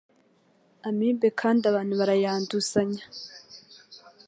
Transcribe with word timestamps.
Amibe 0.87 1.29
kandi 1.41 1.63
abantu 1.65 1.93
barayanduzanya 1.99 3.03